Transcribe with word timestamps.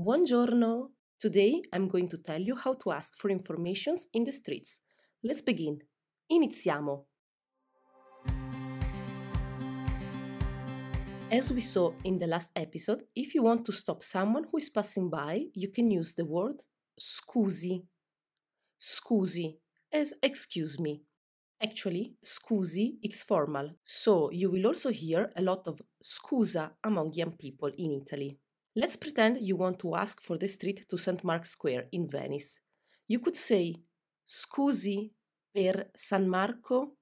Buongiorno! 0.00 0.92
Today 1.18 1.60
I'm 1.72 1.88
going 1.88 2.08
to 2.10 2.18
tell 2.18 2.40
you 2.40 2.54
how 2.54 2.74
to 2.74 2.92
ask 2.92 3.18
for 3.18 3.30
informations 3.30 4.06
in 4.12 4.22
the 4.22 4.30
streets. 4.30 4.80
Let's 5.24 5.42
begin. 5.42 5.80
Iniziamo! 6.30 7.06
As 11.32 11.52
we 11.52 11.60
saw 11.60 11.90
in 12.04 12.20
the 12.20 12.28
last 12.28 12.52
episode, 12.54 13.06
if 13.16 13.34
you 13.34 13.42
want 13.42 13.64
to 13.66 13.72
stop 13.72 14.04
someone 14.04 14.44
who 14.44 14.58
is 14.58 14.70
passing 14.70 15.10
by, 15.10 15.46
you 15.52 15.72
can 15.72 15.90
use 15.90 16.14
the 16.14 16.24
word 16.24 16.62
scusi. 16.94 17.82
Scusi 18.78 19.58
as 19.92 20.14
excuse 20.22 20.78
me. 20.78 21.02
Actually, 21.60 22.14
scusi 22.24 22.98
it's 23.02 23.24
formal, 23.24 23.74
so 23.82 24.30
you 24.30 24.48
will 24.48 24.68
also 24.68 24.90
hear 24.90 25.32
a 25.34 25.42
lot 25.42 25.66
of 25.66 25.82
scusa 26.00 26.70
among 26.84 27.14
young 27.14 27.32
people 27.32 27.72
in 27.76 28.00
Italy. 28.00 28.38
Let's 28.80 28.94
pretend 28.94 29.38
you 29.40 29.56
want 29.56 29.80
to 29.80 29.96
ask 29.96 30.22
for 30.22 30.38
the 30.38 30.46
street 30.46 30.86
to 30.88 30.96
St. 30.96 31.24
Mark's 31.24 31.50
Square 31.50 31.88
in 31.90 32.08
Venice. 32.08 32.60
You 33.08 33.18
could 33.18 33.36
say 33.36 33.74
scusi 34.24 35.10
per 35.52 35.90
San 35.96 36.28
Marco, 36.28 36.94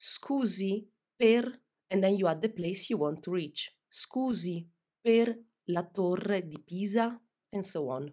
scusi 0.00 0.88
per, 1.14 1.60
and 1.90 2.02
then 2.02 2.16
you 2.16 2.26
add 2.26 2.40
the 2.40 2.48
place 2.48 2.88
you 2.88 2.96
want 2.96 3.22
to 3.22 3.32
reach. 3.32 3.70
Scusi 3.90 4.66
per 5.04 5.36
la 5.66 5.82
Torre 5.82 6.40
di 6.48 6.56
Pisa, 6.66 7.20
and 7.52 7.62
so 7.62 7.90
on. 7.90 8.10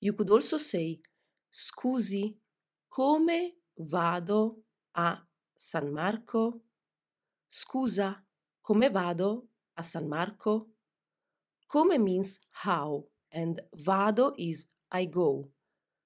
You 0.00 0.14
could 0.14 0.30
also 0.30 0.56
say 0.56 1.02
scusi 1.50 2.34
come 2.88 3.58
vado 3.76 4.64
a 4.92 5.22
San 5.54 5.92
Marco? 5.92 6.62
Scusa, 7.46 8.24
come 8.62 8.88
vado 8.88 9.48
a 9.74 9.82
San 9.82 10.08
Marco? 10.08 10.73
Come 11.70 12.02
means 12.02 12.40
how, 12.50 13.04
and 13.32 13.60
vado 13.74 14.34
is 14.38 14.66
I 14.90 15.06
go. 15.06 15.48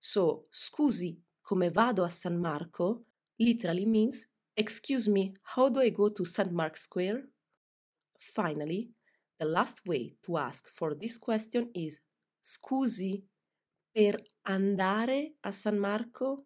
So, 0.01 0.45
scusi, 0.53 1.19
come 1.43 1.71
vado 1.71 2.05
a 2.05 2.11
San 2.11 2.39
Marco 2.39 3.03
literally 3.39 3.87
means 3.87 4.27
excuse 4.59 5.09
me, 5.09 5.35
how 5.43 5.69
do 5.69 5.81
I 5.81 5.91
go 5.91 6.09
to 6.09 6.25
St. 6.25 6.51
Mark's 6.51 6.83
Square? 6.83 7.23
Finally, 8.19 8.91
the 9.39 9.47
last 9.47 9.87
way 9.87 10.17
to 10.25 10.37
ask 10.37 10.69
for 10.69 10.95
this 10.95 11.17
question 11.17 11.71
is 11.75 12.01
scusi, 12.43 13.23
per 13.95 14.19
andare 14.49 15.35
a 15.45 15.53
San 15.53 15.79
Marco? 15.79 16.45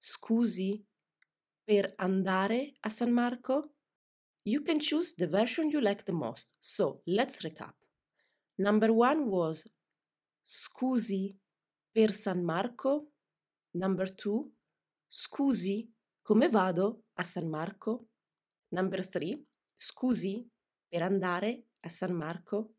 Scusi, 0.00 0.82
per 1.64 1.94
andare 2.00 2.72
a 2.82 2.90
San 2.90 3.12
Marco? 3.12 3.62
You 4.42 4.62
can 4.62 4.80
choose 4.80 5.14
the 5.14 5.28
version 5.28 5.70
you 5.70 5.80
like 5.80 6.04
the 6.04 6.12
most. 6.12 6.54
So 6.60 7.02
let's 7.06 7.42
recap. 7.42 7.79
Number 8.60 8.92
one 8.92 9.26
was 9.26 9.66
Scusi 10.42 11.34
per 11.90 12.12
San 12.12 12.44
Marco. 12.44 13.12
Number 13.70 14.14
two, 14.14 14.52
Scusi, 15.08 15.90
come 16.20 16.50
vado 16.50 17.04
a 17.14 17.22
San 17.22 17.48
Marco? 17.48 18.08
Number 18.68 19.02
three, 19.02 19.42
Scusi 19.74 20.46
per 20.90 21.00
andare 21.00 21.68
a 21.80 21.88
San 21.88 22.12
Marco. 22.12 22.74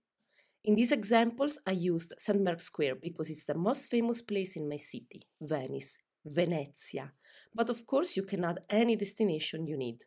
In 0.65 0.75
these 0.75 0.91
examples, 0.91 1.59
I 1.65 1.71
used 1.71 2.13
St. 2.15 2.39
Mark's 2.39 2.65
Square 2.65 2.97
because 2.97 3.31
it's 3.31 3.45
the 3.45 3.55
most 3.55 3.87
famous 3.89 4.21
place 4.21 4.57
in 4.57 4.67
my 4.67 4.77
city, 4.77 5.25
Venice, 5.39 5.97
Venezia. 6.23 7.11
But 7.55 7.69
of 7.69 7.87
course, 7.87 8.15
you 8.15 8.23
can 8.23 8.43
add 8.43 8.63
any 8.69 8.95
destination 8.95 9.65
you 9.65 9.77
need. 9.77 10.03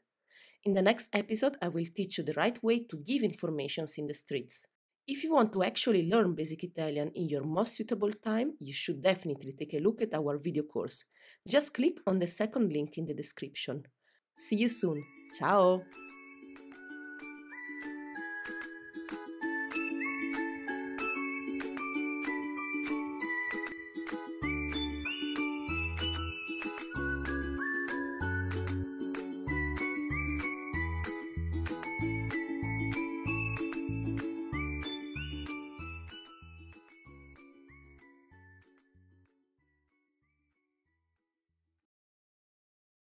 In 0.63 0.75
the 0.75 0.83
next 0.83 1.09
episode, 1.13 1.57
I 1.61 1.67
will 1.67 1.87
teach 1.93 2.19
you 2.19 2.23
the 2.25 2.35
right 2.35 2.63
way 2.63 2.85
to 2.85 2.97
give 2.99 3.25
informations 3.25 3.99
in 3.99 4.07
the 4.07 4.15
streets. 4.15 4.69
If 5.07 5.23
you 5.23 5.35
want 5.35 5.53
to 5.53 5.63
actually 5.63 6.09
learn 6.09 6.35
basic 6.35 6.65
Italian 6.65 7.11
in 7.15 7.29
your 7.29 7.45
most 7.45 7.77
suitable 7.77 8.11
time, 8.11 8.55
you 8.59 8.73
should 8.73 9.03
definitely 9.03 9.53
take 9.53 9.75
a 9.75 9.79
look 9.79 10.01
at 10.01 10.15
our 10.15 10.39
video 10.39 10.63
course. 10.63 11.05
Just 11.47 11.75
click 11.75 11.99
on 12.07 12.19
the 12.19 12.27
second 12.27 12.73
link 12.73 12.97
in 12.97 13.05
the 13.05 13.13
description. 13.13 13.83
See 14.35 14.57
you 14.57 14.69
soon. 14.69 15.05
Ciao! 15.39 15.83